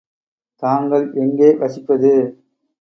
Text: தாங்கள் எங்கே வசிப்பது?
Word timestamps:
தாங்கள் 0.63 1.05
எங்கே 1.15 1.49
வசிப்பது? 1.53 2.13